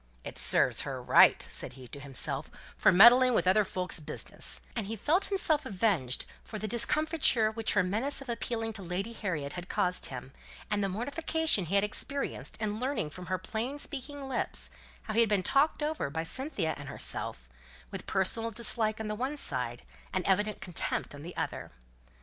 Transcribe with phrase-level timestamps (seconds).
[0.23, 4.87] "It serves her right," said he to himself, "for meddling with other folk's business," and
[4.87, 9.53] he felt himself avenged for the discomfiture which her menace of appealing to Lady Harriet
[9.53, 10.31] had caused him,
[10.71, 14.71] and the mortification he had experienced in learning from her plain speaking lips,
[15.03, 17.47] how he had been talked over by Cynthia and herself,
[17.91, 21.73] with personal dislike on the one side, and evident contempt on the other.